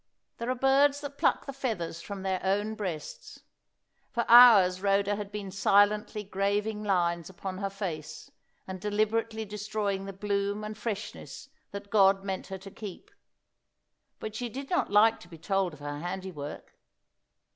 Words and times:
There 0.39 0.49
are 0.49 0.55
birds 0.55 0.99
that 1.01 1.19
pluck 1.19 1.45
the 1.45 1.53
feathers 1.53 2.01
from 2.01 2.23
their 2.23 2.43
own 2.43 2.73
breasts. 2.73 3.43
For 4.09 4.25
hours 4.27 4.81
Rhoda 4.81 5.15
had 5.15 5.31
been 5.31 5.51
silently 5.51 6.23
graving 6.23 6.83
lines 6.83 7.29
upon 7.29 7.59
her 7.59 7.69
face, 7.69 8.31
and 8.65 8.81
deliberately 8.81 9.45
destroying 9.45 10.05
the 10.05 10.11
bloom 10.11 10.63
and 10.63 10.75
freshness 10.75 11.49
that 11.69 11.91
God 11.91 12.23
meant 12.23 12.47
her 12.47 12.57
to 12.57 12.71
keep. 12.71 13.11
But 14.19 14.33
she 14.33 14.49
did 14.49 14.71
not 14.71 14.89
like 14.89 15.19
to 15.19 15.27
be 15.27 15.37
told 15.37 15.71
of 15.73 15.79
her 15.81 15.99
handiwork. 15.99 16.73